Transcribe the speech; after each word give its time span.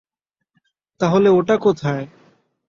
তাহলে 1.01 1.29
ওটা 1.29 1.55
কোথায়? 1.57 2.05